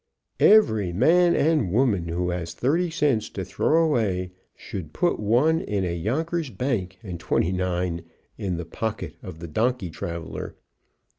_EVERY 0.43 0.91
MAN 0.93 1.35
AND 1.35 1.69
WOMAN 1.71 2.07
who 2.07 2.31
has 2.31 2.55
Thirty 2.55 2.89
cents 2.89 3.29
to 3.29 3.45
throw 3.45 3.83
away, 3.83 4.31
should 4.55 4.93
put 4.93 5.19
one 5.19 5.61
in 5.61 5.85
a 5.85 5.93
Yonkers 5.93 6.49
Bank 6.49 6.97
and 7.03 7.19
Twenty 7.19 7.51
nine 7.51 8.01
in 8.35 8.57
the 8.57 8.65
pocket 8.65 9.13
of 9.21 9.37
the 9.37 9.47
donkey 9.47 9.91
traveler. 9.91 10.55